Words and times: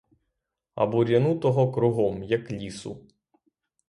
А 0.75 0.85
бур'яну 0.87 1.37
того 1.39 1.71
кругом, 1.71 2.23
як 2.23 2.51
лісу! 2.51 3.07